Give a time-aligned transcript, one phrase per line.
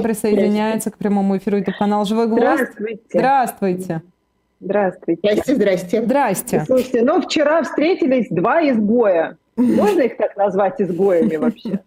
[0.00, 2.42] присоединяется к прямому эфиру YouTube канал «Живой гвоздь».
[2.44, 3.02] Здравствуйте.
[3.08, 4.02] Здравствуйте.
[4.60, 5.20] Здравствуйте.
[5.22, 6.02] Здрасте, здрасте.
[6.02, 6.64] Здрасте.
[6.66, 9.36] Слушайте, ну вчера встретились два изгоя.
[9.56, 11.80] Можно их так назвать изгоями вообще?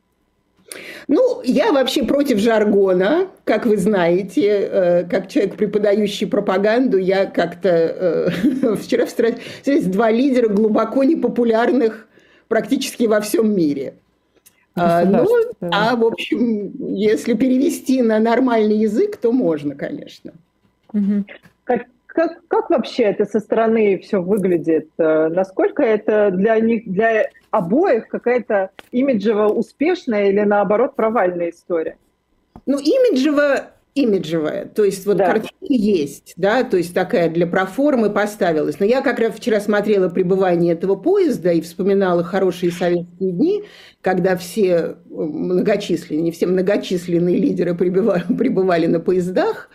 [1.07, 7.69] Ну, я вообще против жаргона, как вы знаете, э, как человек, преподающий пропаганду, я как-то
[7.69, 12.07] э, вчера встретились два лидера глубоко непопулярных
[12.47, 13.95] практически во всем мире.
[14.75, 15.25] А, ну,
[15.61, 20.33] а в общем, если перевести на нормальный язык, то можно, конечно.
[21.63, 24.89] Как, как, как вообще это со стороны все выглядит?
[24.97, 31.97] Э, насколько это для них, для обоих какая-то имиджево успешная или наоборот провальная история?
[32.65, 35.25] Ну, имиджево имиджевая, то есть вот да.
[35.25, 38.79] картинка есть, да, то есть такая для проформы поставилась.
[38.79, 43.63] Но я как раз вчера смотрела пребывание этого поезда и вспоминала хорошие советские дни,
[44.01, 49.69] когда все э, многочисленные, все многочисленные лидеры прибывали, прибывали на поездах,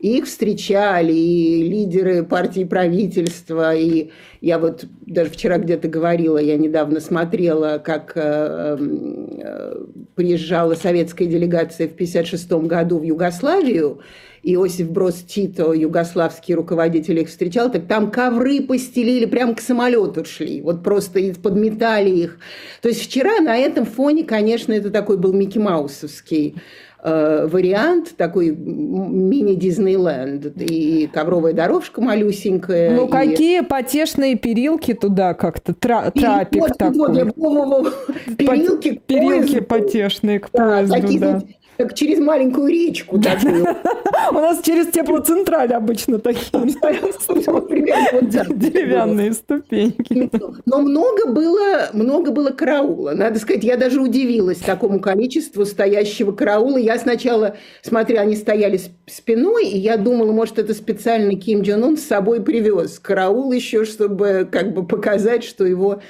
[0.00, 4.10] их встречали и лидеры партии правительства, и
[4.40, 11.88] я вот даже вчера где-то говорила, я недавно смотрела, как э, э, приезжала советская делегация
[11.88, 14.00] в 1956 году в Югославию,
[14.44, 20.60] Иосиф Брос Тито, югославский руководитель, их встречал, так там ковры постелили, прям к самолету шли,
[20.60, 22.38] вот просто подметали их.
[22.82, 26.56] То есть вчера на этом фоне, конечно, это такой был Микки Маусовский
[27.04, 32.96] вариант, такой мини-Диснейленд, и ковровая дорожка малюсенькая.
[32.96, 33.10] Ну, и...
[33.10, 37.24] какие потешные перилки туда как-то, Тра трапик вот, такой.
[37.24, 37.94] Вот, вот,
[38.38, 41.42] перилки, перилки потешные к поезду, да.
[41.76, 43.64] Как через маленькую речку такую.
[44.30, 46.44] У нас через теплоцентраль обычно такие.
[48.48, 50.30] Деревянные ступеньки.
[50.66, 53.12] Но много было, много было караула.
[53.12, 56.78] Надо сказать, я даже удивилась такому количеству стоящего караула.
[56.78, 61.96] Я сначала, смотря, они стояли спиной, и я думала, может, это специально Ким Джон Ун
[61.96, 66.00] с собой привез караул еще, чтобы как бы показать, что его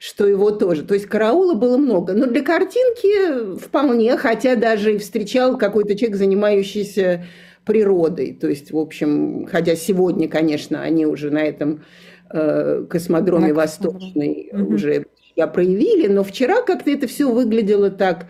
[0.00, 0.82] что его тоже.
[0.82, 2.14] То есть караула было много.
[2.14, 7.26] Но для картинки вполне, хотя даже и встречал какой-то человек, занимающийся
[7.66, 8.32] природой.
[8.32, 11.84] То есть, в общем, хотя сегодня, конечно, они уже на этом
[12.30, 14.74] э, космодроме на Восточный угу.
[14.76, 18.26] уже себя проявили, но вчера как-то это все выглядело так,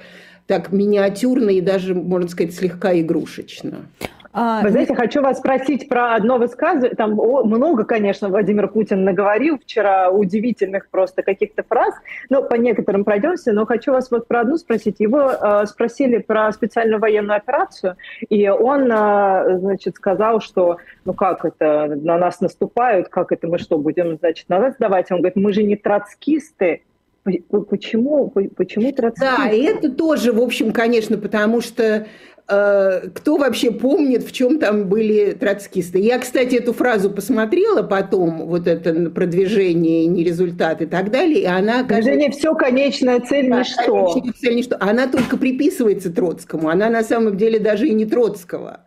[0.49, 3.87] так миниатюрно и даже, можно сказать, слегка игрушечно.
[4.33, 6.95] А, Вы знаете, хочу вас спросить про одно высказывание.
[6.95, 11.95] Там много, конечно, Владимир Путин наговорил вчера удивительных просто каких-то фраз.
[12.29, 13.53] Но по некоторым пройдемся.
[13.53, 15.01] Но хочу вас вот про одну спросить.
[15.01, 17.97] Его э, спросили про специальную военную операцию,
[18.29, 23.59] и он, э, значит, сказал, что ну как это на нас наступают, как это мы
[23.59, 25.11] что будем, значит, назад сдавать?
[25.11, 26.83] Он говорит, мы же не троцкисты,
[27.23, 29.37] Почему, почему троцкисты?
[29.37, 32.07] Да, и это тоже, в общем, конечно, потому что
[32.51, 36.01] кто вообще помнит, в чем там были троцкисты.
[36.01, 41.47] Я, кстати, эту фразу посмотрела потом, вот это продвижение, не результат и так далее, и
[41.47, 41.85] она...
[41.85, 44.21] Движение «все, конечная цель, да, ничто».
[44.41, 44.77] Цель, ничто.
[44.81, 48.81] Она только приписывается Троцкому, она на самом деле даже и не Троцкого.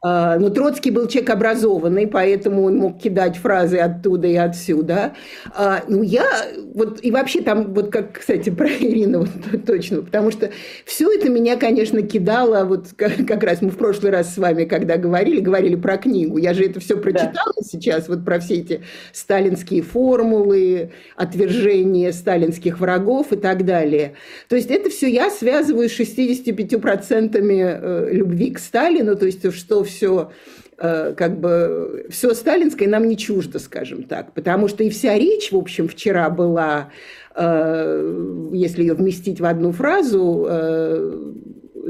[0.00, 5.14] А, но Троцкий был человек образованный, поэтому он мог кидать фразы оттуда и отсюда.
[5.52, 6.24] А, ну, я
[6.72, 9.30] вот, и вообще там, вот как, кстати, про Ирину вот,
[9.66, 10.50] точно, потому что
[10.84, 14.66] все это меня, конечно, кидало, вот как, как раз мы в прошлый раз с вами,
[14.66, 17.62] когда говорили, говорили про книгу, я же это все прочитала да.
[17.64, 18.82] сейчас, вот про все эти
[19.12, 24.14] сталинские формулы, отвержение сталинских врагов и так далее.
[24.48, 29.87] То есть это все я связываю с 65% э, любви к Сталину, то есть что
[29.88, 30.30] все
[30.78, 35.50] э, как бы все сталинское нам не чуждо, скажем так, потому что и вся речь,
[35.52, 36.90] в общем, вчера была,
[37.34, 41.27] э, если ее вместить в одну фразу, э,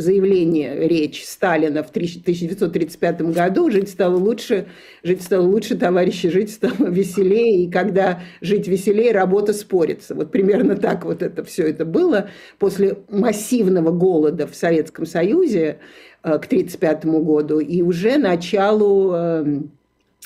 [0.00, 4.66] заявление, речь Сталина в 1935 году «Жить стало лучше,
[5.02, 10.14] жить стало лучше, товарищи, жить стало веселее, и когда жить веселее, работа спорится».
[10.14, 15.78] Вот примерно так вот это все это было после массивного голода в Советском Союзе,
[16.24, 19.70] Э, к 1935 году, и уже началу эм,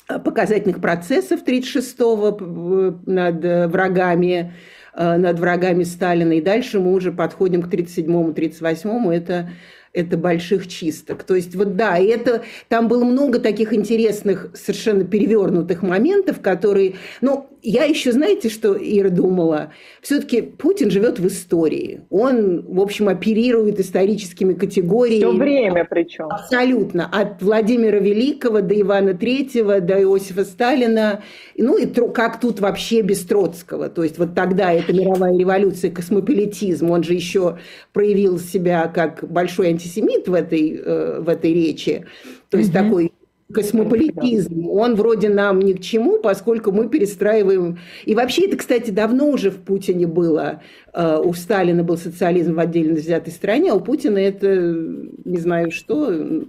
[0.07, 4.51] показательных процессов 1936 над врагами, э,
[4.95, 6.33] над врагами Сталина.
[6.33, 9.11] И дальше мы уже подходим к 1937-1938.
[9.13, 9.49] Это
[9.93, 11.23] это больших чисток.
[11.23, 17.52] То есть вот да, это там было много таких интересных, совершенно перевернутых моментов, которые, ну,
[17.63, 19.71] я еще, знаете, что Ира думала?
[20.01, 22.01] Все-таки Путин живет в истории.
[22.09, 25.19] Он, в общем, оперирует историческими категориями.
[25.19, 26.25] Все время причем.
[26.25, 27.09] Абсолютно.
[27.09, 31.23] От Владимира Великого до Ивана Третьего, до Иосифа Сталина.
[31.57, 33.89] Ну и как тут вообще без Троцкого.
[33.89, 36.91] То есть вот тогда это мировая революция, космополитизм.
[36.91, 37.59] Он же еще
[37.93, 42.05] проявил себя как большой антисемит в этой, э, в этой речи.
[42.49, 42.83] То есть угу.
[42.83, 43.13] такой
[43.53, 47.77] космополитизм, он вроде нам ни к чему, поскольку мы перестраиваем...
[48.05, 50.61] И вообще это, кстати, давно уже в Путине было.
[50.93, 55.71] Э, у Сталина был социализм в отдельно взятой стране, а у Путина это, не знаю
[55.71, 56.43] что,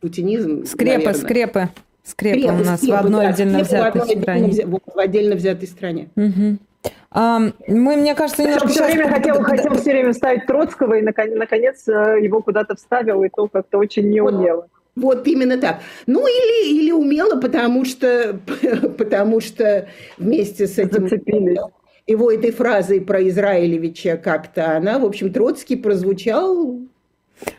[0.00, 1.14] путинизм, Скрепы, наверное.
[1.14, 1.68] скрепы.
[2.02, 4.46] Скрепы, скрепы у нас скрепы, в одной да, отдельно взятой в стране.
[4.46, 6.08] Отдельно, в отдельно взятой стране.
[6.16, 6.58] Угу.
[7.12, 8.68] А, мы, мне кажется, немножко...
[8.68, 13.28] Все время хотел, хотел все время ставить Троцкого, и наконец э, его куда-то вставил, и
[13.28, 14.68] то как-то очень неумело.
[14.96, 15.80] Вот именно так.
[16.06, 18.38] Ну или, или умело, потому что,
[18.98, 19.88] потому что
[20.18, 21.58] вместе с этим Зацепились.
[22.06, 26.80] его этой фразой про Израилевича как-то она, в общем, Троцкий прозвучал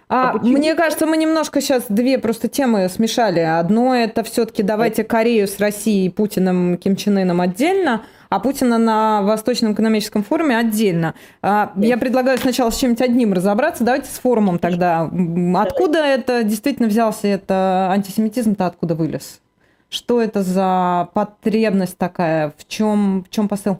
[0.09, 3.39] а, а мне кажется, мы немножко сейчас две просто темы смешали.
[3.39, 9.21] Одно это все-таки давайте Корею с Россией, Путиным, Ким Чен Ыном отдельно, а Путина на
[9.23, 11.15] Восточном экономическом форуме отдельно.
[11.41, 13.83] А, я предлагаю сначала с чем-нибудь одним разобраться.
[13.83, 15.11] Давайте с форумом тогда.
[15.55, 19.41] Откуда это действительно взялся, это антисемитизм-то откуда вылез?
[19.89, 22.53] Что это за потребность такая?
[22.57, 23.79] В чем, в чем посыл?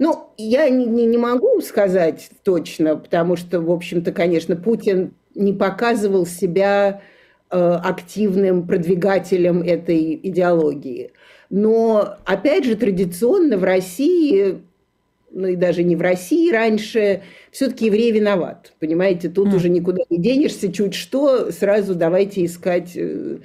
[0.00, 5.52] Ну, я не, не, не могу сказать точно, потому что, в общем-то, конечно, Путин не
[5.52, 7.00] показывал себя
[7.48, 11.12] э, активным продвигателем этой идеологии.
[11.52, 14.62] Но, опять же, традиционно в России,
[15.30, 18.72] ну и даже не в России раньше, все-таки еврей виноват.
[18.80, 19.56] Понимаете, тут mm.
[19.56, 23.40] уже никуда не денешься, чуть что, сразу давайте искать, э,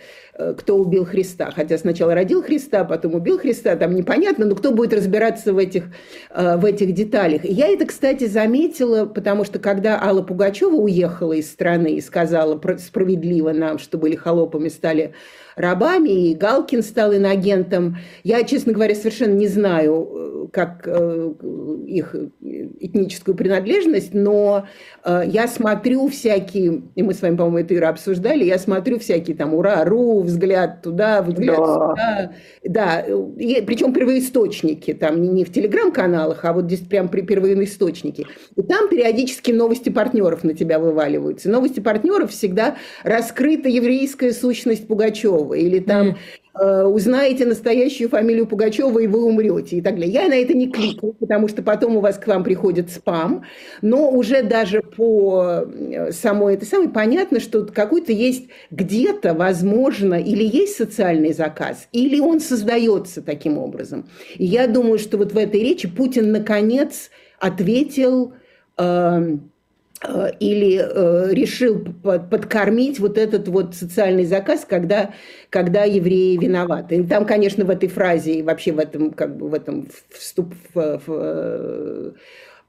[0.57, 1.51] кто убил Христа.
[1.55, 5.85] Хотя сначала родил Христа, потом убил Христа, там непонятно, но кто будет разбираться в этих,
[6.29, 7.43] э, в этих деталях.
[7.45, 12.59] И я это, кстати, заметила, потому что когда Алла Пугачева уехала из страны и сказала
[12.77, 15.13] справедливо нам, что были холопами, стали
[15.55, 17.97] рабами, и Галкин стал иногентом.
[18.23, 22.15] Я, честно говоря, совершенно не знаю, как их
[22.79, 24.67] этническую принадлежность, но
[25.03, 29.35] э, я смотрю всякие, и мы с вами, по-моему, это Ира обсуждали, я смотрю всякие
[29.35, 29.83] там «Ура!»,
[30.27, 31.65] взгляд туда, взгляд да.
[31.65, 32.31] сюда.
[32.63, 32.99] Да,
[33.37, 38.27] и, причем первоисточники, там не, не в телеграм-каналах, а вот здесь прям при первоисточники.
[38.55, 41.49] И там периодически новости партнеров на тебя вываливаются.
[41.49, 46.09] Новости партнеров всегда раскрыта еврейская сущность Пугачева, или там...
[46.09, 46.15] Mm
[46.85, 50.11] узнаете настоящую фамилию Пугачева, и вы умрете, и так далее.
[50.11, 53.43] Я на это не кликаю, потому что потом у вас к вам приходит спам,
[53.81, 60.43] но уже даже по э, самой этой самой понятно, что какой-то есть где-то, возможно, или
[60.43, 64.07] есть социальный заказ, или он создается таким образом.
[64.35, 67.09] И я думаю, что вот в этой речи Путин наконец
[67.39, 68.37] ответил э,
[68.77, 69.37] Э,
[70.39, 75.11] или э, решил подкормить вот этот вот социальный заказ, когда,
[75.49, 76.97] когда евреи виноваты.
[76.97, 80.53] И там, конечно, в этой фразе и вообще в этом, как бы в этом вступ
[80.73, 82.13] в, в,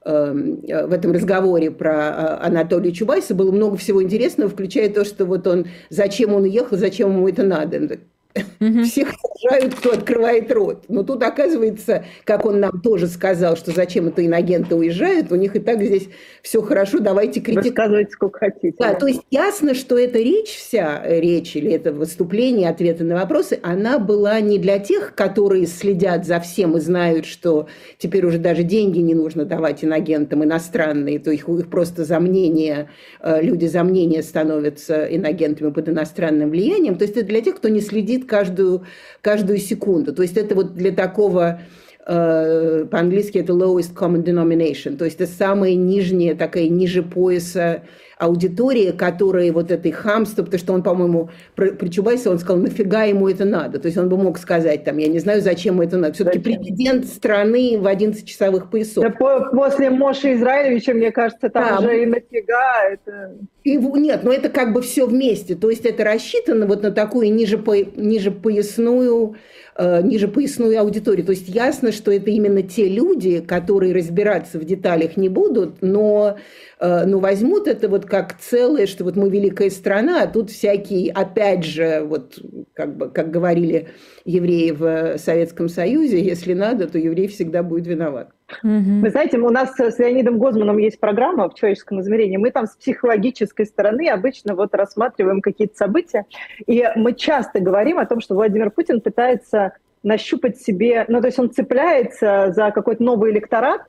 [0.05, 5.45] э, в этом разговоре про Анатолия Чубайса было много всего интересного, включая то, что вот
[5.45, 7.99] он, зачем он уехал, зачем ему это надо.
[8.35, 8.83] Угу.
[8.83, 9.09] Всех
[9.41, 10.83] сажают, кто открывает рот.
[10.87, 15.55] Но тут оказывается, как он нам тоже сказал, что зачем это иногенты уезжают, у них
[15.55, 16.09] и так здесь
[16.43, 17.65] все хорошо, давайте критиковать.
[17.65, 18.75] Рассказывайте сколько хотите.
[18.77, 23.59] Да, то есть ясно, что эта речь вся, речь или это выступление, ответы на вопросы,
[23.63, 27.67] она была не для тех, которые следят за всем и знают, что
[27.97, 32.89] теперь уже даже деньги не нужно давать иногентам иностранные, то есть их просто за мнение,
[33.21, 36.95] э, люди за мнение становятся иногентами под иностранным влиянием.
[36.95, 38.83] То есть это для тех, кто не следит летит каждую,
[39.21, 40.13] каждую секунду.
[40.13, 41.61] То есть это вот для такого
[42.05, 47.83] э, по-английски это lowest common denomination, то есть это самая нижняя, такая ниже пояса
[48.19, 53.03] аудитория, которая вот этой хамство, потому что он, по-моему, про, про Чубайса он сказал, нафига
[53.03, 53.79] ему это надо?
[53.79, 56.13] То есть он бы мог сказать, там, я не знаю, зачем это надо.
[56.13, 59.05] Все-таки президент страны в 11-часовых поясов.
[59.05, 61.79] Да, после Моши Израилевича, мне кажется, там да.
[61.79, 63.35] уже и нафига это...
[63.63, 65.55] И, нет, но это как бы все вместе.
[65.55, 69.37] То есть это рассчитано вот на такую ниже, по, ниже поясную
[69.81, 71.25] Э, ниже поясную аудиторию.
[71.25, 76.35] То есть ясно, что это именно те люди, которые разбираться в деталях не будут, но,
[76.81, 81.11] э, но возьмут это вот как целое, что вот мы великая страна, а тут всякие,
[81.11, 82.39] опять же, вот
[82.73, 83.89] как, бы, как говорили
[84.25, 88.31] евреи в Советском Союзе, если надо, то еврей всегда будет виноват.
[88.63, 89.01] Угу.
[89.01, 92.37] Вы знаете, у нас с Леонидом Гозманом есть программа в человеческом измерении.
[92.37, 96.25] Мы там с психологической стороны обычно вот рассматриваем какие-то события,
[96.65, 99.73] и мы часто говорим о том, что Владимир Путин пытается
[100.03, 103.81] нащупать себе, ну, то есть он цепляется за какой-то новый электорат,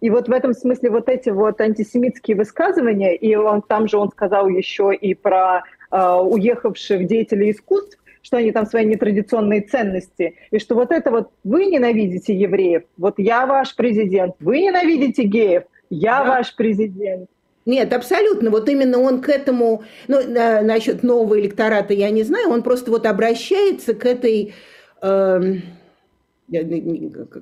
[0.00, 4.10] и вот в этом смысле вот эти вот антисемитские высказывания, и он там же он
[4.10, 10.58] сказал еще и про э, уехавших деятелей искусств, что они там свои нетрадиционные ценности, и
[10.58, 16.24] что вот это вот вы ненавидите евреев, вот я ваш президент, вы ненавидите геев, я
[16.24, 16.30] да.
[16.30, 17.30] ваш президент.
[17.66, 18.50] Нет, абсолютно.
[18.50, 22.92] Вот именно он к этому, ну, на, насчет нового электората я не знаю, он просто
[22.92, 24.54] вот обращается к этой,
[25.02, 25.40] э,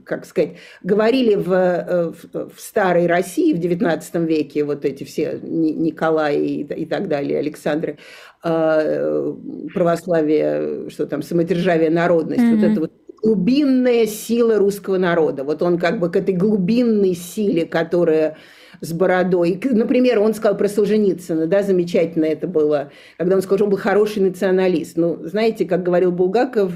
[0.04, 5.38] как сказать, говорили в, э, в, в старой России в XIX веке вот эти все
[5.42, 7.98] Николаи и, и так далее, Александры,
[8.42, 9.34] э,
[9.74, 12.56] православие, что там, самодержавие, народность, mm-hmm.
[12.56, 12.92] вот это вот
[13.22, 15.44] глубинная сила русского народа.
[15.44, 18.36] Вот он как бы к этой глубинной силе, которая
[18.80, 19.58] с бородой.
[19.64, 23.78] Например, он сказал про Солженицына, да, замечательно это было, когда он сказал, что он был
[23.78, 24.96] хороший националист.
[24.96, 26.72] Ну, знаете, как говорил Булгаков,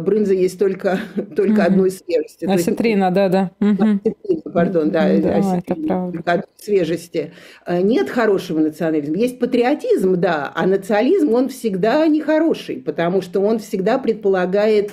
[0.00, 0.98] брынза есть только,
[1.36, 1.66] только mm-hmm.
[1.66, 2.44] одной свежести.
[2.46, 3.50] Осетрина, да, да.
[3.60, 6.44] Осетрина, пардон, да, да осетрина, это правда.
[6.56, 7.32] свежести.
[7.66, 9.16] Э, нет хорошего национализма.
[9.16, 14.92] Есть патриотизм, да, а национализм, он всегда нехороший, потому что он всегда предполагает,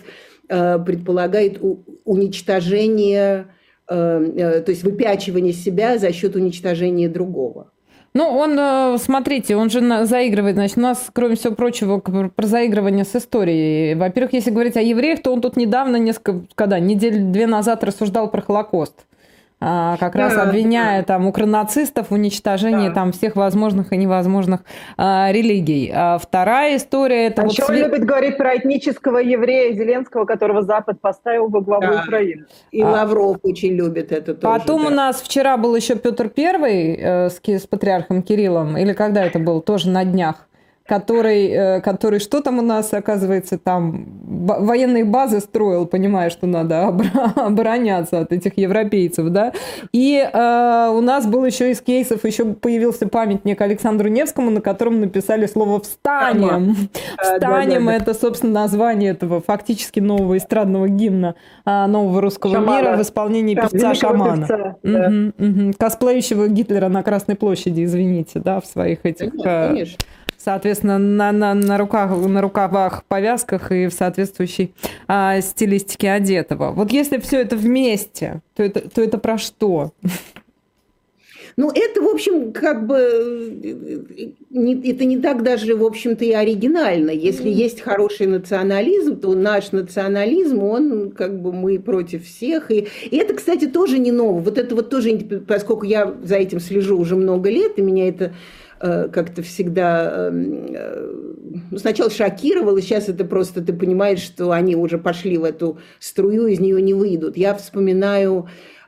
[0.49, 1.59] э, предполагает
[2.03, 3.47] уничтожение
[3.89, 7.71] Э, э, то есть выпячивание себя за счет уничтожения другого.
[8.13, 13.05] Ну, он, э, смотрите, он же заигрывает, значит, у нас, кроме всего прочего, про заигрывание
[13.05, 13.95] с историей.
[13.95, 18.31] Во-первых, если говорить о евреях, то он тут недавно, несколько, когда, неделю две назад рассуждал
[18.31, 19.05] про Холокост.
[19.59, 22.93] А, как раз обвиняя там укронацистов в уничтожении да.
[22.93, 24.61] там всех возможных и невозможных
[24.97, 25.91] а, религий.
[25.93, 30.61] А вторая история это а вот еще он любит говорить про этнического еврея Зеленского, которого
[30.61, 32.03] Запад поставил во главу да.
[32.03, 32.45] Украины.
[32.71, 34.59] И а, Лавров очень любит это тоже.
[34.59, 34.87] Потом да.
[34.87, 39.39] у нас вчера был еще Петр Первый э, с, с патриархом Кириллом, или когда это
[39.39, 40.47] был, тоже на днях
[40.87, 46.87] который, э, который что там у нас, оказывается, там военные базы строил, понимая, что надо
[47.35, 49.51] обороняться от этих европейцев, да.
[49.91, 55.01] И э, у нас был еще из кейсов, еще появился памятник Александру Невскому, на котором
[55.01, 56.75] написали слово «встанем».
[57.21, 58.03] «Встанем» да, да, да.
[58.03, 62.79] это, собственно, название этого фактически нового эстрадного гимна а, нового русского Шамана.
[62.79, 64.47] мира в исполнении певца Шамана.
[64.47, 65.07] Певца, да.
[65.09, 65.73] угу, угу.
[65.77, 69.31] Косплеющего Гитлера на Красной площади, извините, да, в своих этих...
[69.31, 69.97] Конечно, э, конечно
[70.37, 74.73] соответственно, на, на, на, руках, на рукавах, повязках и в соответствующей
[75.07, 76.71] а, стилистике одетого.
[76.71, 79.91] Вот если все это вместе, то это, то это про что?
[81.59, 83.57] Ну, это, в общем, как бы,
[84.51, 87.09] не, это не так даже, в общем-то, и оригинально.
[87.09, 92.69] Если есть хороший национализм, то наш национализм, он, как бы, мы против всех.
[92.69, 94.39] И, и это, кстати, тоже не ново.
[94.39, 95.17] Вот это вот тоже,
[95.47, 98.33] поскольку я за этим слежу уже много лет, и меня это
[98.79, 101.11] как-то всегда эм, э,
[101.71, 106.47] ну, сначала шокировало, сейчас это просто ты понимаешь, что они уже пошли в эту струю,
[106.47, 107.37] из нее не выйдут.
[107.37, 108.47] Я вспоминаю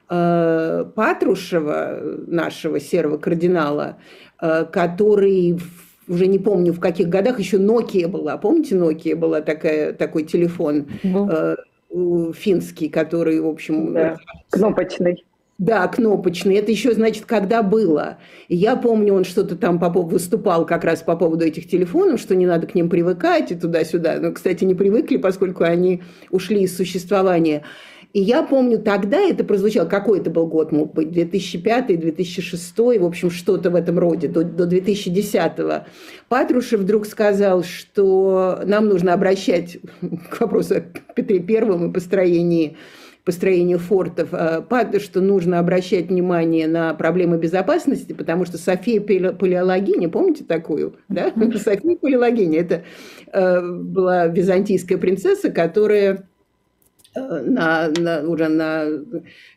[0.10, 3.98] э, Патрушева, нашего серого кардинала,
[4.38, 5.60] который
[6.08, 8.38] уже не помню в каких годах, еще Nokia была.
[8.38, 12.34] Помните, Nokia была такая, такой телефон угу.
[12.34, 13.94] финский, который, в общем...
[13.94, 14.18] Да,
[14.50, 15.24] кнопочный.
[15.60, 16.56] Да, кнопочный.
[16.56, 18.18] Это еще, значит, когда было.
[18.48, 22.34] Я помню, он что-то там по поводу, выступал как раз по поводу этих телефонов, что
[22.34, 24.20] не надо к ним привыкать и туда-сюда.
[24.22, 26.02] Но, кстати, не привыкли, поскольку они
[26.32, 27.64] ушли из существования.
[28.14, 33.30] И я помню, тогда это прозвучало, какой это был год, мог быть, 2005-2006, в общем,
[33.30, 35.86] что-то в этом роде, до, до 2010-го.
[36.30, 39.78] Патрушев вдруг сказал, что нам нужно обращать
[40.32, 42.78] к вопросу о Петре Первом и построении
[43.26, 44.66] построению фортов, а,
[45.00, 50.96] что нужно обращать внимание на проблемы безопасности, потому что София Палеологиня, помните такую?
[51.10, 51.32] Да?
[51.58, 52.84] София Палеологиня– это
[53.32, 56.29] э, была византийская принцесса, которая
[57.16, 58.86] на, на, уже на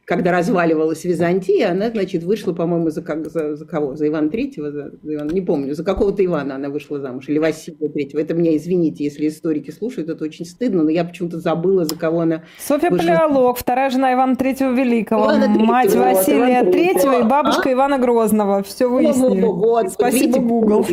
[0.05, 3.95] когда разваливалась Византия, она, значит, вышла, по-моему, за, как, за, за кого?
[3.95, 4.71] За Ивана Третьего?
[4.73, 8.21] За, за Ивана, не помню, за какого-то Ивана она вышла замуж, или Василия Третьего.
[8.21, 12.21] Это мне, извините, если историки слушают, это очень стыдно, но я почему-то забыла, за кого
[12.21, 13.07] она Софья вышла.
[13.07, 17.73] Палеолог, вторая жена Ивана Третьего Великого, Ивана Третьего, мать вот, Василия Третьего и бабушка а?
[17.73, 18.63] Ивана Грозного.
[18.65, 19.41] Все выяснили.
[19.41, 20.85] Вот, вот, Спасибо, Google.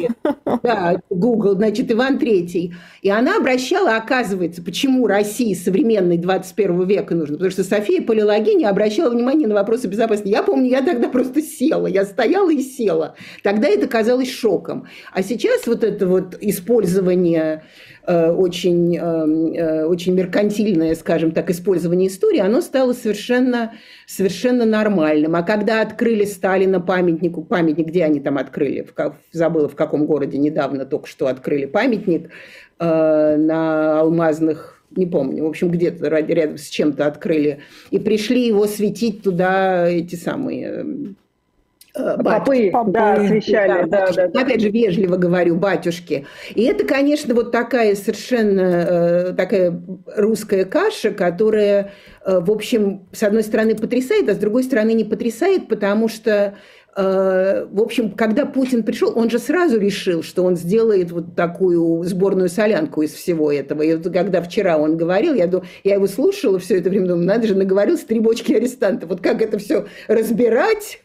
[0.64, 2.74] Да, Google, значит, Иван Третий.
[3.02, 6.18] И она обращала, оказывается, почему России современной
[6.50, 10.30] 21 века нужно, потому что София Палеологиня обращала внимание на вопросы безопасности.
[10.30, 13.16] Я помню, я тогда просто села, я стояла и села.
[13.44, 14.88] Тогда это казалось шоком.
[15.12, 17.64] А сейчас вот это вот использование
[18.06, 23.74] э, очень, э, э, очень меркантильное, скажем так, использование истории, оно стало совершенно,
[24.08, 25.36] совершенно нормальным.
[25.36, 30.38] А когда открыли Сталина памятнику, памятник, где они там открыли, в, забыла в каком городе
[30.38, 32.30] недавно только что открыли памятник
[32.80, 37.60] на алмазных не помню, в общем, где-то рядом с чем-то открыли,
[37.92, 41.16] и пришли его светить туда эти самые
[41.96, 46.26] Э, Попы, Попы, да, освещали, да, да, да, Опять же, вежливо говорю, батюшки.
[46.54, 49.82] И это, конечно, вот такая совершенно э, такая
[50.16, 51.94] русская каша, которая,
[52.26, 56.56] э, в общем, с одной стороны потрясает, а с другой стороны не потрясает, потому что
[57.02, 62.50] в общем, когда Путин пришел, он же сразу решил, что он сделает вот такую сборную
[62.50, 63.82] солянку из всего этого.
[63.84, 65.50] И вот когда вчера он говорил, я,
[65.84, 69.10] я его слушала все это время, думаю, надо же, наговорился три бочки арестантов.
[69.10, 71.00] Вот как это все разбирать,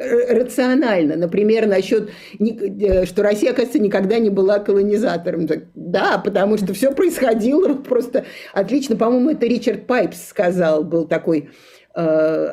[0.00, 1.16] рационально.
[1.16, 5.46] Например, насчет, э, что Россия, кажется, никогда не была колонизатором.
[5.74, 8.96] Да, потому что все происходило просто отлично.
[8.96, 11.79] По-моему, это Ричард Пайпс сказал, был такой э,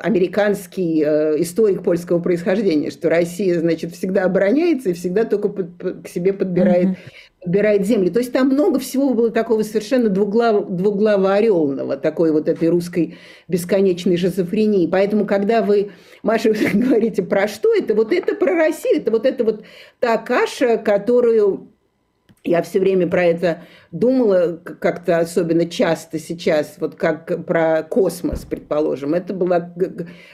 [0.01, 6.03] американский э, историк польского происхождения, что Россия, значит, всегда обороняется и всегда только под, под,
[6.03, 8.09] к себе подбирает mm-hmm убирает земли.
[8.09, 14.17] То есть там много всего было такого совершенно двуглав, двуглаво-орелного, такой вот этой русской бесконечной
[14.17, 14.87] шизофрении.
[14.87, 15.91] Поэтому, когда вы,
[16.23, 19.63] Маша, говорите про что это, вот это про Россию, это вот это вот
[19.99, 21.69] та каша, которую
[22.47, 29.13] я все время про это думала как-то особенно часто сейчас, вот как про космос, предположим.
[29.13, 29.73] Это была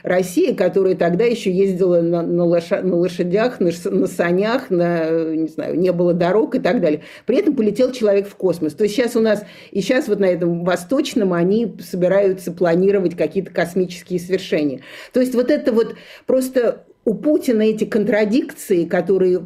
[0.02, 5.48] Россия, которая тогда еще ездила на, на, лоша, на лошадях, на, на санях, на, не
[5.48, 7.02] знаю, не было дорог и так далее.
[7.26, 8.74] При этом полетел человек в космос.
[8.74, 13.50] То есть сейчас у нас, и сейчас вот на этом восточном они собираются планировать какие-то
[13.50, 14.80] космические свершения.
[15.12, 15.94] То есть вот это вот
[16.26, 19.40] просто у Путина эти контрадикции, которые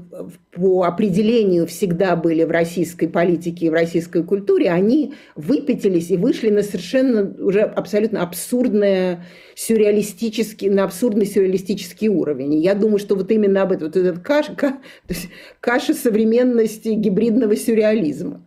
[0.52, 6.50] по определению всегда были в российской политике и в российской культуре, они выпятились и вышли
[6.50, 9.24] на совершенно уже абсолютно абсурдное
[9.56, 12.54] сюрреалистический, на абсурдный сюрреалистический уровень.
[12.54, 14.54] И я думаю, что вот именно об этом, вот этот каша,
[15.60, 18.40] каша современности гибридного сюрреализма.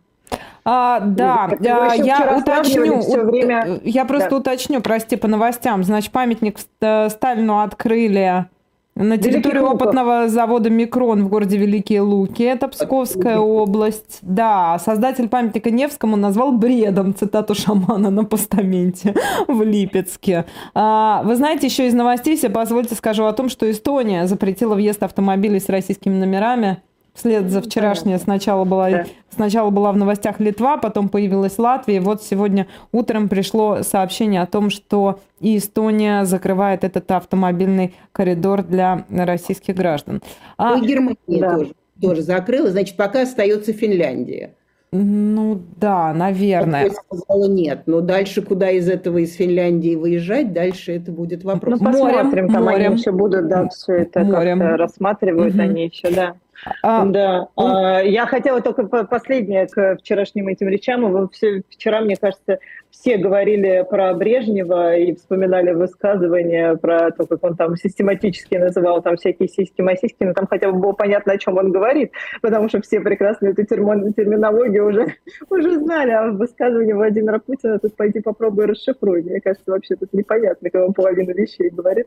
[0.64, 3.80] А, да, а, я уточню, время...
[3.82, 4.36] я просто да.
[4.36, 5.82] уточню, прости, по новостям.
[5.82, 8.46] Значит, памятник Сталину открыли
[8.94, 14.18] на территории опытного завода «Микрон» в городе Великие Луки, это Псковская область.
[14.20, 17.14] Да, создатель памятника Невскому назвал бредом.
[17.14, 19.14] Цитату шамана на постаменте
[19.48, 20.44] в Липецке.
[20.74, 25.02] А, вы знаете, еще из новостей себе позвольте скажу о том, что Эстония запретила въезд
[25.02, 26.82] автомобилей с российскими номерами
[27.14, 29.04] Вслед за вчерашнее сначала была, да.
[29.28, 31.96] сначала была в новостях Литва, потом появилась Латвия.
[31.96, 38.62] И вот сегодня утром пришло сообщение о том, что и Эстония закрывает этот автомобильный коридор
[38.62, 40.22] для российских граждан.
[40.56, 40.76] А...
[40.76, 41.56] Ну, Германия да.
[41.56, 44.54] тоже, тоже закрыла, значит, пока остается Финляндия.
[44.94, 46.90] Ну да, наверное.
[46.90, 51.80] сказала нет, но дальше куда из этого из Финляндии выезжать, дальше это будет вопрос.
[51.80, 52.86] Ну посмотрим, морем, там морем.
[52.92, 54.60] они еще будут, да, все это морем.
[54.60, 55.62] рассматривают угу.
[55.62, 56.34] они еще, да.
[56.82, 61.10] А, да, а, я хотела только последнее к вчерашним этим речам.
[61.10, 62.58] Вы все, вчера, мне кажется,
[62.90, 69.16] все говорили про Брежнева и вспоминали высказывания про то, как он там систематически называл там
[69.16, 72.80] всякие сиськи масиськи, но там хотя бы было понятно, о чем он говорит, потому что
[72.82, 75.06] все прекрасно эту терминологию уже,
[75.50, 79.22] уже знали, а высказывание Владимира Путина тут пойди попробуй расшифруй.
[79.22, 82.06] Мне кажется, вообще тут непонятно, он половину вещей говорит.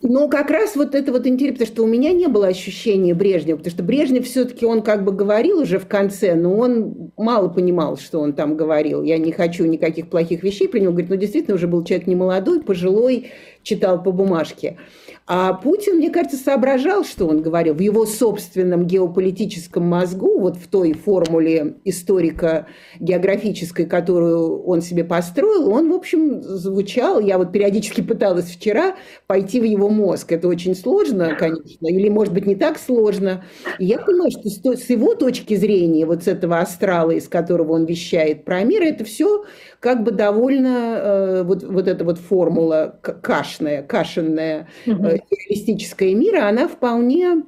[0.00, 3.56] Ну, как раз вот это вот интересно, потому что у меня не было ощущения Брежнева,
[3.56, 7.96] потому что Брежнев все-таки, он как бы говорил уже в конце, но он мало понимал,
[7.96, 9.02] что он там говорил.
[9.02, 12.14] Я не хочу никаких плохих вещей про него говорить, но действительно уже был человек не
[12.14, 13.32] молодой, пожилой,
[13.68, 14.78] читал по бумажке.
[15.26, 20.68] А Путин, мне кажется, соображал, что он говорил в его собственном геополитическом мозгу, вот в
[20.68, 22.66] той формуле историка
[22.98, 27.20] географической, которую он себе построил, он, в общем, звучал.
[27.20, 30.32] Я вот периодически пыталась вчера пойти в его мозг.
[30.32, 33.44] Это очень сложно, конечно, или, может быть, не так сложно.
[33.78, 37.84] И я понимаю, что с его точки зрения, вот с этого астрала, из которого он
[37.84, 39.44] вещает про мир, это все
[39.80, 46.68] как бы довольно э, вот, вот эта вот формула кашная, кашенная, э, реалистическая мира, она
[46.68, 47.44] вполне,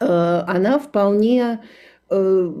[0.00, 1.60] э, она вполне
[2.10, 2.52] э,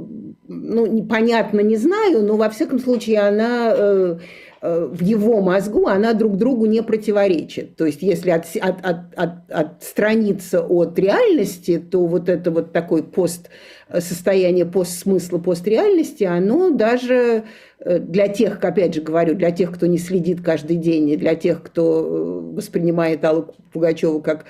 [0.48, 4.18] ну, непонятно, не знаю, но во всяком случае она э,
[4.64, 7.76] в его мозгу, она друг другу не противоречит.
[7.76, 13.02] То есть если от, от, от, от, отстраниться от реальности, то вот это вот такой
[13.02, 13.50] пост,
[13.92, 17.44] состояние постсмысла, постреальности, оно даже
[17.84, 21.34] Э, для тех, опять же говорю, для тех, кто не следит каждый день, и для
[21.34, 24.44] тех, кто э, воспринимает Аллу Пугачеву как э,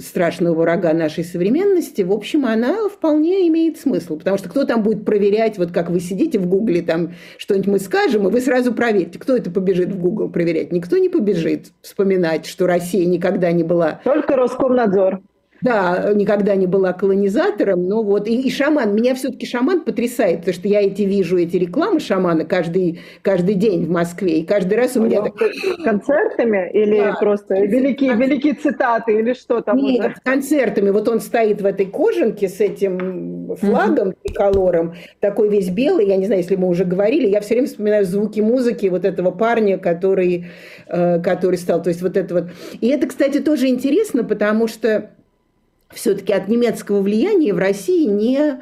[0.00, 4.18] страшного врага нашей современности, в общем, она вполне имеет смысл.
[4.18, 7.78] Потому что кто там будет проверять, вот как вы сидите в Гугле, там что-нибудь мы
[7.78, 10.72] скажем, и вы сразу проверьте, кто это побежит в Гугл проверять.
[10.72, 14.00] Никто не побежит вспоминать, что Россия никогда не была...
[14.04, 15.20] Только Роскомнадзор.
[15.60, 18.94] Да, никогда не была колонизатором, но вот и, и шаман.
[18.94, 23.86] Меня все-таки шаман потрясает, потому что я эти вижу эти рекламы шамана каждый каждый день
[23.86, 25.34] в Москве, и каждый раз у меня так...
[25.82, 27.16] концертами или да.
[27.18, 29.76] просто великие великие цитаты или что там?
[29.78, 30.14] Нет, уже?
[30.22, 30.90] концертами.
[30.90, 36.06] Вот он стоит в этой кожанке с этим флагом триколором, такой весь белый.
[36.06, 39.30] Я не знаю, если мы уже говорили, я все время вспоминаю звуки музыки вот этого
[39.30, 40.46] парня, который
[40.86, 42.44] э, который стал, то есть вот это вот.
[42.80, 45.10] И это, кстати, тоже интересно, потому что
[45.92, 48.58] все-таки от немецкого влияния в России не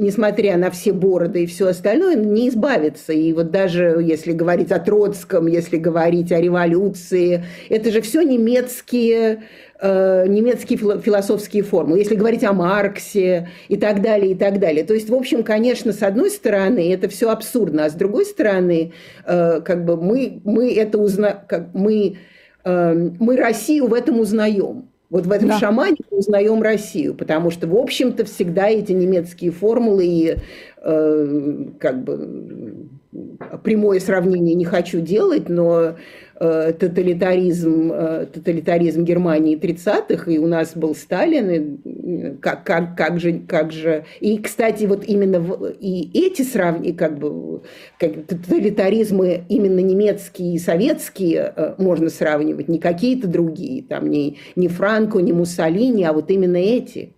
[0.00, 3.12] несмотря на все бороды и все остальное, не избавиться.
[3.12, 9.44] И вот даже если говорить о Троцком, если говорить о революции, это же все немецкие,
[9.78, 11.98] э, немецкие философские формулы.
[11.98, 14.84] Если говорить о Марксе и так далее, и так далее.
[14.84, 18.92] То есть, в общем, конечно, с одной стороны, это все абсурдно, а с другой стороны,
[19.26, 21.44] э, как бы мы, мы это узна...
[21.46, 22.16] как мы,
[22.64, 24.89] э, мы Россию в этом узнаем.
[25.10, 25.58] Вот в этом да.
[25.58, 30.36] шамане мы узнаем Россию, потому что, в общем-то, всегда эти немецкие формулы и
[30.76, 32.88] э, как бы
[33.64, 35.96] прямое сравнение не хочу делать, но
[36.42, 43.20] Э, тоталитаризм, э, тоталитаризм Германии 30-х, и у нас был Сталин, и как, как, как,
[43.20, 44.06] же, как же...
[44.20, 47.60] И, кстати, вот именно в, и эти сравнения, как бы,
[47.98, 54.68] как, тоталитаризмы именно немецкие и советские э, можно сравнивать, не какие-то другие, там, не, не
[54.68, 57.16] Франко, не Муссолини, а вот именно эти.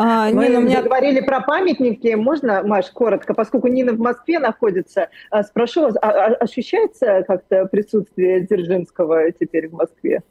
[0.00, 0.82] А, Мы Нина, меня...
[0.82, 2.14] говорили про памятники.
[2.14, 7.66] Можно, Маш, коротко, поскольку Нина в Москве находится, а, спрошу вас, а, а, ощущается как-то
[7.66, 10.22] присутствие Дзержинского теперь в Москве?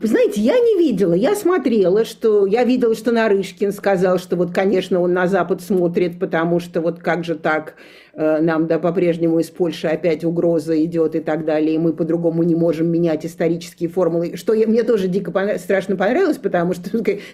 [0.00, 4.52] Вы знаете, я не видела, я смотрела, что я видела, что Нарышкин сказал, что вот,
[4.52, 7.74] конечно, он на Запад смотрит, потому что вот как же так,
[8.14, 12.54] нам да, по-прежнему из Польши опять угроза идет и так далее, и мы по-другому не
[12.54, 15.58] можем менять исторические формулы, что я, мне тоже дико понрав...
[15.58, 16.90] страшно понравилось, потому что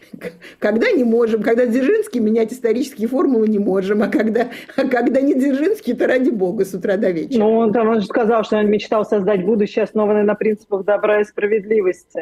[0.59, 5.35] когда не можем, когда Дзержинский менять исторические формулы не можем, а когда, а когда не
[5.35, 7.41] Дзержинский, то ради бога с утра до вечера.
[7.41, 11.21] Ну, он, там, он же сказал, что он мечтал создать будущее, основанное на принципах добра
[11.21, 12.19] и справедливости.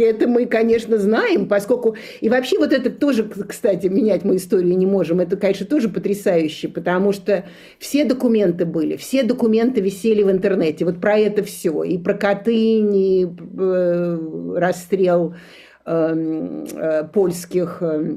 [0.00, 1.96] Это мы, конечно, знаем, поскольку...
[2.20, 5.20] И вообще вот это тоже, кстати, менять мы историю не можем.
[5.20, 7.44] Это, конечно, тоже потрясающе, потому что
[7.86, 10.84] все документы были, все документы висели в интернете.
[10.84, 11.84] Вот про это все.
[11.84, 15.36] И про Катынь, и э, расстрел
[15.84, 18.16] эм, э, польских э,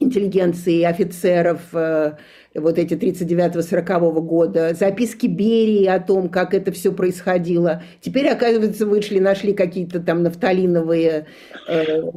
[0.00, 1.60] интеллигенции, офицеров,
[2.54, 7.82] вот эти 39-40 года, записки Берии о том, как это все происходило.
[8.00, 11.26] Теперь, оказывается, вышли, нашли какие-то там нафталиновые,
[11.68, 12.10] э,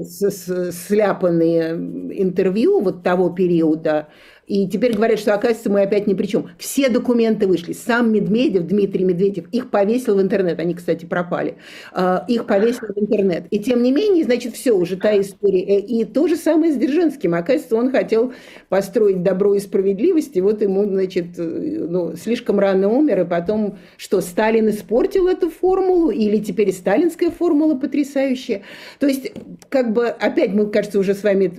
[0.71, 4.07] сляпанные интервью вот того периода,
[4.53, 6.47] и теперь говорят, что, оказывается, мы опять ни при чем.
[6.59, 7.73] Все документы вышли.
[7.73, 10.59] Сам Медведев, Дмитрий Медведев, их повесил в интернет.
[10.59, 11.55] Они, кстати, пропали.
[11.91, 13.45] А, их повесил в интернет.
[13.49, 15.63] И тем не менее, значит, все, уже та история.
[15.63, 17.33] Э, и то же самое с Дзержинским.
[17.33, 18.31] Оказывается, он хотел
[18.69, 23.79] построить добро и справедливость, и вот ему, значит, э, ну, слишком рано умер, и потом,
[23.97, 28.61] что, Сталин испортил эту формулу, или теперь сталинская формула потрясающая.
[28.99, 29.31] То есть,
[29.69, 31.51] как бы, опять мы, кажется, уже с вами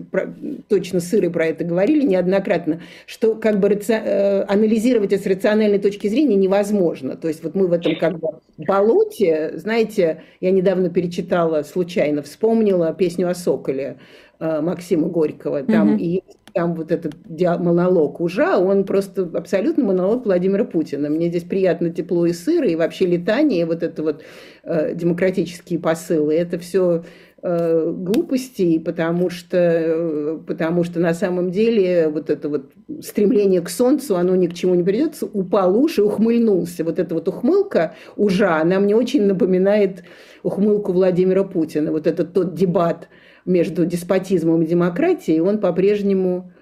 [0.69, 3.93] точно сыры про это говорили неоднократно что как бы раци...
[3.93, 7.17] Э, анализировать это с рациональной точки зрения невозможно.
[7.17, 12.93] То есть вот мы в этом как бы болоте, знаете, я недавно перечитала случайно, вспомнила
[12.93, 13.99] песню о Соколе
[14.41, 15.63] э, Максима Горького.
[15.63, 16.01] Там, mm-hmm.
[16.01, 16.23] и
[16.55, 21.11] там вот этот монолог ужа, он просто абсолютно монолог Владимира Путина.
[21.11, 24.23] Мне здесь приятно тепло и сыро, и вообще летание, и вот это вот
[24.63, 26.35] э, демократические посылы.
[26.35, 27.03] Это все
[27.47, 34.17] глупостей, потому что, э, потому что на самом деле вот это вот стремление к солнцу,
[34.17, 36.85] оно ни к чему не придется, упал уши, ухмыльнулся.
[36.85, 40.05] Вот эта вот ухмылка ужа, она мне очень напоминает
[40.43, 41.93] ухмылку Владимира Путина.
[41.93, 43.09] Вот этот тот дебат
[43.45, 46.54] между деспотизмом и демократией, он по-прежнему Э,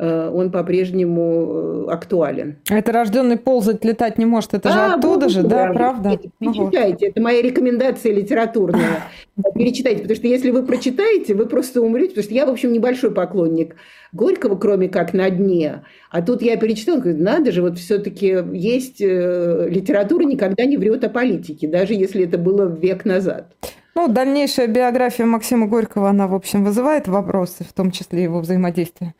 [0.00, 2.58] он по-прежнему э, актуален.
[2.70, 6.10] Это рожденный ползать, летать не может, это а, же оттуда вот, же, да, да правда?
[6.10, 9.02] Это, перечитайте, ну, это моя рекомендация литературная.
[9.54, 13.10] Перечитайте, потому что если вы прочитаете, вы просто умрете, потому что я, в общем, небольшой
[13.10, 13.74] поклонник
[14.12, 15.82] Горького, кроме как на дне.
[16.10, 21.02] А тут я перечитала, говорю, надо же, вот все-таки есть э, литература никогда не врет
[21.02, 23.52] о политике, даже если это было век назад.
[23.96, 29.14] Ну, дальнейшая биография Максима Горького, она, в общем, вызывает вопросы, в том числе его взаимодействие.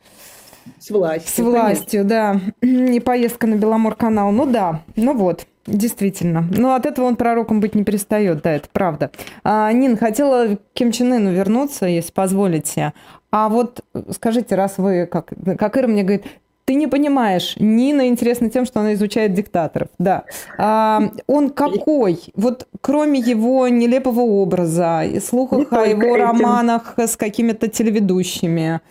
[0.79, 1.31] С властью.
[1.33, 2.41] С властью, конечно.
[2.61, 2.67] да.
[2.93, 4.31] И поездка на Беломор-канал.
[4.31, 5.45] Ну да, ну вот.
[5.65, 6.45] Действительно.
[6.49, 9.11] Но от этого он пророком быть не перестает, да, это правда.
[9.43, 12.93] А, Нин, хотела к Ким Чен Ыну вернуться, если позволите.
[13.31, 16.25] А вот скажите, раз вы, как, как Ира мне говорит,
[16.65, 17.55] Ты не понимаешь.
[17.59, 19.89] Нина интересна тем, что она изучает диктаторов.
[19.97, 20.23] Да.
[20.57, 22.19] А, он какой?
[22.35, 26.15] Вот кроме его нелепого образа, и слухах о его этим.
[26.15, 28.81] романах с какими-то телеведущими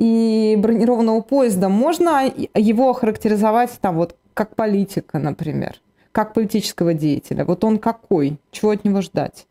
[0.00, 2.22] и бронированного поезда, можно
[2.54, 5.74] его охарактеризовать там вот как политика, например,
[6.10, 7.44] как политического деятеля?
[7.44, 8.38] Вот он какой?
[8.50, 9.46] Чего от него ждать?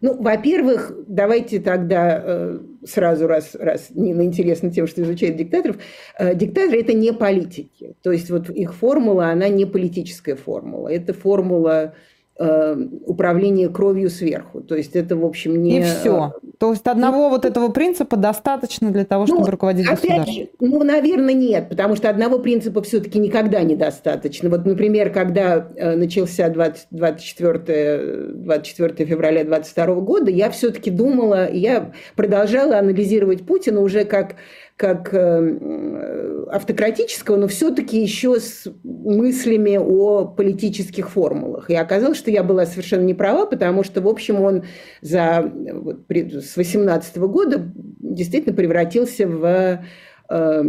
[0.00, 5.78] Ну, во-первых, давайте тогда э, сразу, раз, раз Нина интересна тем, что изучает диктаторов,
[6.18, 7.96] э, диктаторы– это не политики.
[8.02, 10.88] То есть вот их формула, она не политическая формула.
[10.88, 11.94] Это формула
[12.36, 14.60] управление кровью сверху.
[14.60, 15.78] То есть это, в общем, не...
[15.78, 16.32] И все.
[16.42, 17.30] Э, То есть одного и...
[17.30, 20.34] вот этого принципа достаточно для того, чтобы ну, руководить опять государством?
[20.34, 24.50] Же, ну, наверное, нет, потому что одного принципа все-таки никогда недостаточно.
[24.50, 31.92] Вот, например, когда э, начался 20, 24, 24 февраля 22 года, я все-таки думала, я
[32.16, 34.34] продолжала анализировать Путина уже как
[34.76, 41.70] как э, автократического, но все-таки еще с мыслями о политических формулах.
[41.70, 44.64] И оказалось, что я была совершенно не права, потому что, в общем, он
[45.00, 49.84] за, вот, с 18 года действительно превратился в
[50.28, 50.62] Э,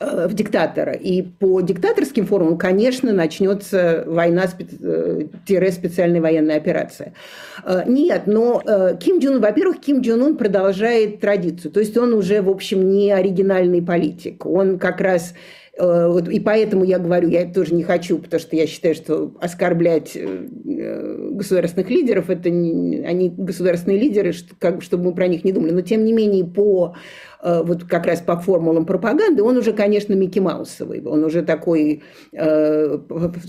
[0.00, 0.92] в диктатора.
[0.92, 4.46] И по диктаторским формам, конечно, начнется война,
[4.80, 5.22] э,
[6.20, 7.14] военная операция.
[7.64, 8.62] Э, нет, но
[9.00, 11.72] Ким Джун, во-первых, Ким Джун Ун продолжает традицию.
[11.72, 14.46] То есть он уже, в общем, не оригинальный политик.
[14.46, 15.34] Он как раз
[15.78, 21.88] и поэтому я говорю, я тоже не хочу, потому что я считаю, что оскорблять государственных
[21.90, 25.70] лидеров, это не, они государственные лидеры, как, чтобы мы про них не думали.
[25.70, 26.96] Но тем не менее, по
[27.40, 31.02] Э, вот как раз по формулам пропаганды, он уже, конечно, Микки Маусовый.
[31.04, 32.98] Он уже такой э,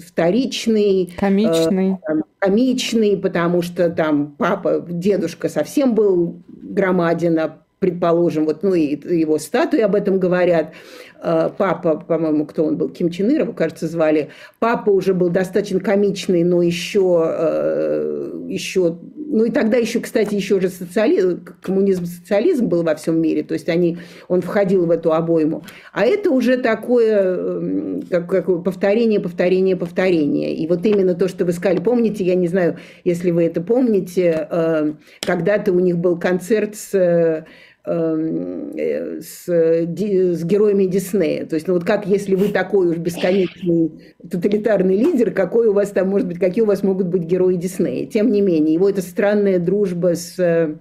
[0.08, 1.14] вторичный.
[1.18, 1.98] Комичный.
[2.08, 9.00] Э, комичный, потому что там папа, дедушка совсем был громадин, а предположим, вот, ну и
[9.18, 10.74] его статуи об этом говорят.
[11.22, 14.30] Э, папа, по-моему, кто он был, Ким Чен Ир, его, кажется, звали.
[14.60, 18.98] Папа уже был достаточно комичный, но еще, э, еще
[19.32, 23.54] ну и тогда еще, кстати, еще же социализм, коммунизм, социализм был во всем мире, то
[23.54, 25.64] есть они, он входил в эту обойму.
[25.94, 30.56] А это уже такое как, как повторение, повторение, повторение.
[30.56, 34.48] И вот именно то, что вы сказали, помните, я не знаю, если вы это помните,
[34.50, 37.46] э, когда-то у них был концерт с Эм,
[37.86, 41.46] с, с героями Диснея.
[41.46, 45.90] То есть, ну вот как, если вы такой уж бесконечный тоталитарный лидер, какой у вас
[45.92, 48.06] там может быть, какие у вас могут быть герои Диснея?
[48.06, 50.76] Тем не менее, его эта странная дружба с Э,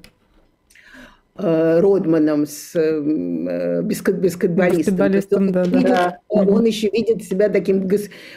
[1.39, 4.97] Родманом, с э, баскетболистом.
[4.97, 6.19] баскетболистом он, да, видит, да.
[6.29, 7.89] он еще видит себя таким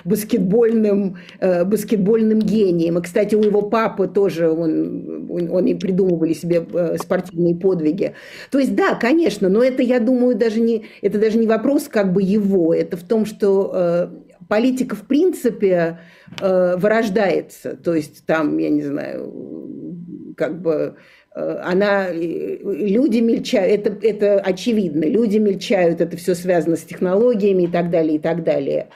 [0.06, 3.00] баскетбольным, э, баскетбольным гением.
[3.00, 6.64] И, кстати, у его папы тоже, он, он и придумывали себе
[7.02, 8.14] спортивные подвиги.
[8.52, 12.14] То есть, да, конечно, но это, я думаю, даже не, это даже не вопрос как
[12.14, 14.12] бы его, это в том, что
[14.48, 16.00] политика в принципе
[16.40, 17.76] вырождается.
[17.76, 19.34] То есть там, я не знаю,
[20.38, 20.96] как бы Э,
[21.34, 27.68] она, э, люди мельчают, это, это очевидно, люди мельчают, это все связано с технологиями и
[27.68, 28.88] так далее, и так далее.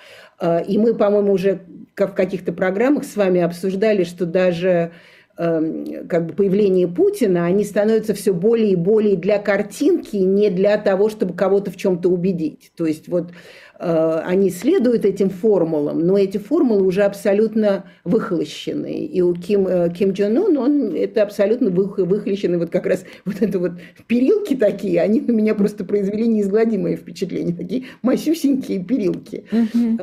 [0.42, 1.62] Э, и мы, по-моему, уже
[1.96, 4.92] в каких-то программах с вами обсуждали, что даже
[5.38, 11.10] как бы появление Путина, они становятся все более и более для картинки, не для того,
[11.10, 12.72] чтобы кого-то в чем-то убедить.
[12.76, 13.32] То есть вот
[13.80, 19.06] Э, они следуют этим формулам, но эти формулы уже абсолютно выхолощены.
[19.06, 22.58] И у Ким, э, Ким Джон Ун, он это абсолютно выхолощены.
[22.58, 23.74] Вот как раз вот это вот
[24.08, 27.56] перилки такие, они на меня просто произвели неизгладимое впечатление.
[27.56, 29.46] Такие масюсенькие перилки.
[29.52, 30.00] Угу.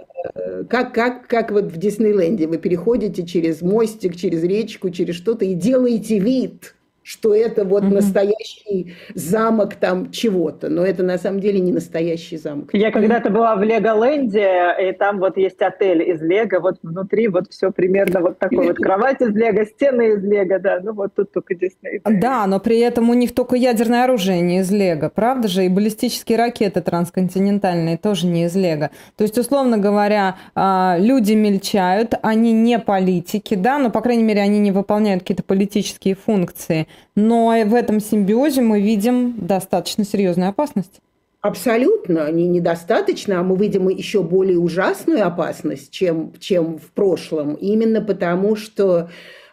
[0.69, 5.55] Как, как, как вот в Диснейленде вы переходите через мостик, через речку, через что-то и
[5.55, 7.95] делаете вид, что это вот mm-hmm.
[7.95, 12.71] настоящий замок там чего-то, но это на самом деле не настоящий замок.
[12.73, 17.51] Я когда-то была в Леголенде, и там вот есть отель из Лего, вот внутри вот
[17.51, 21.33] все примерно вот такой вот кровать из Лего, стены из Лего, да, ну вот тут
[21.33, 22.01] только Дисней.
[22.05, 25.69] Да, но при этом у них только ядерное оружие не из Лего, правда же, и
[25.69, 28.91] баллистические ракеты трансконтинентальные тоже не из Лего.
[29.17, 34.41] То есть, условно говоря, а, люди мельчают, они не политики, да, но, по крайней мере,
[34.41, 41.01] они не выполняют какие-то политические функции, но в этом симбиозе мы видим достаточно серьезную опасность.
[41.41, 47.55] Абсолютно, не недостаточно, а мы видим еще более ужасную опасность, чем, чем в прошлом.
[47.55, 49.09] Именно потому, что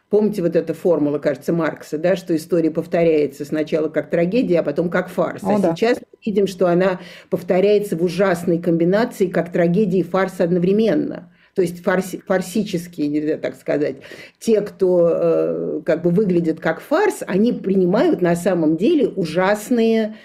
[0.09, 4.89] Помните вот эта формула, кажется, Маркса, да, что история повторяется сначала как трагедия, а потом
[4.89, 5.43] как фарс.
[5.43, 5.75] О, а да.
[5.75, 6.99] сейчас мы видим, что она
[7.29, 13.97] повторяется в ужасной комбинации как трагедия и фарс одновременно то есть фарси, фарсические, так сказать,
[14.39, 20.15] те, кто э, как бы выглядят как фарс, они принимают на самом деле ужасные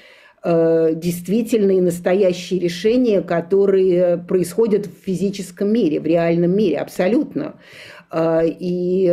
[0.42, 7.54] э, действительные настоящие решения, которые происходят в физическом мире, в реальном мире, абсолютно.
[8.12, 9.04] Э, и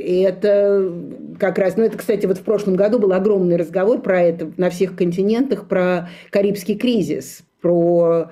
[0.00, 0.92] это
[1.38, 4.70] как раз, ну это, кстати, вот в прошлом году был огромный разговор про это на
[4.70, 8.26] всех континентах, про Карибский кризис, про Э,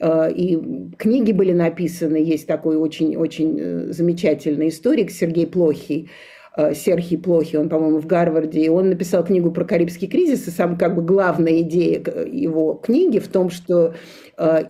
[0.00, 0.58] и
[0.96, 6.08] книги были написаны, есть такой очень-очень э, замечательный историк Сергей Плохий,
[6.56, 10.50] э, Серхий Плохий, он, по-моему, в Гарварде, и он написал книгу про Карибский кризис, и
[10.50, 13.94] сам как бы главная идея его книги в том, что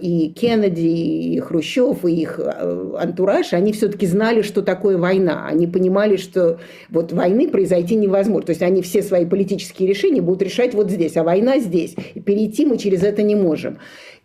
[0.00, 5.46] и Кеннеди, и Хрущев, и их антураж, они все-таки знали, что такое война.
[5.46, 8.46] Они понимали, что вот войны произойти невозможно.
[8.46, 11.94] То есть они все свои политические решения будут решать вот здесь, а война здесь.
[12.14, 13.76] И перейти мы через это не можем.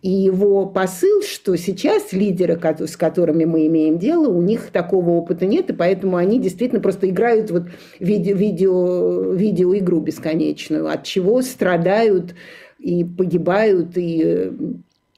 [0.04, 5.46] И его посыл, что сейчас лидеры, с которыми мы имеем дело, у них такого опыта
[5.46, 7.68] нет, и поэтому они действительно просто играют вот
[8.02, 12.36] видео, видео, видеоигру бесконечную, от чего страдают
[12.80, 14.52] и погибают и э,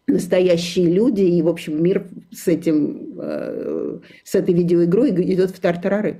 [0.05, 6.19] настоящие люди, и, в общем, мир с, этим, э, с этой видеоигрой идет в тартарары.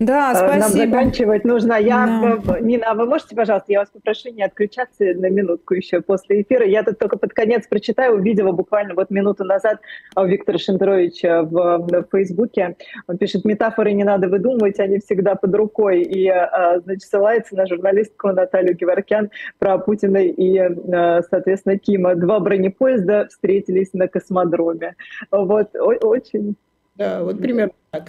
[0.00, 0.56] Да, спасибо.
[0.56, 1.74] Нам заканчивать нужно.
[1.74, 2.58] Я, да.
[2.58, 6.64] Нина, а вы можете, пожалуйста, я вас попрошу не отключаться на минутку еще после эфира.
[6.64, 9.78] Я тут только под конец прочитаю, увидела буквально вот минуту назад
[10.16, 12.76] у Виктора Шендеровича в, в Фейсбуке.
[13.08, 16.00] Он пишет, метафоры не надо выдумывать, они всегда под рукой.
[16.00, 22.14] И, а, значит, ссылается на журналистку Наталью Геворкян про Путина и, а, соответственно, Кима.
[22.14, 24.94] Два бронепоезда встретились на космодроме.
[25.30, 26.56] Вот, очень...
[26.96, 28.04] Да, вот примерно так.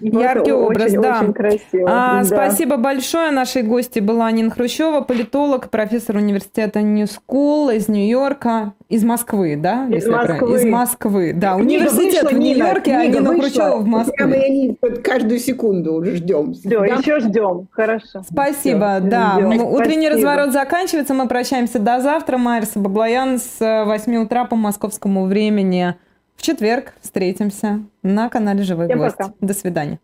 [0.00, 1.20] Яркий вот, образ, очень, да.
[1.20, 1.88] Очень красиво.
[1.88, 2.24] А, да.
[2.24, 3.30] Спасибо большое.
[3.30, 9.86] Нашей гости была Нина Хрущева, политолог, профессор университета New School из Нью-Йорка, из Москвы, да?
[9.88, 10.56] Из Москвы.
[10.56, 11.54] Из Москвы, да.
[11.54, 13.34] Книга Университет вышла, в Нью-Йорке, а Нина.
[13.34, 14.14] Хрущева в Москве.
[14.16, 16.54] Прямо они каждую секунду ждем.
[16.54, 16.86] Все, да?
[16.86, 17.68] еще ждем.
[17.70, 18.22] Хорошо.
[18.28, 19.32] Спасибо, Все, да.
[19.36, 19.62] Ждем.
[19.66, 20.30] Утренний Спасибо.
[20.30, 21.14] разворот заканчивается.
[21.14, 22.38] Мы прощаемся до завтра.
[22.38, 25.94] Майер Сабаглоян с 8 утра по московскому времени.
[26.36, 29.16] В четверг встретимся на канале «Живой Всем гость».
[29.16, 29.32] Пока.
[29.40, 30.00] До свидания.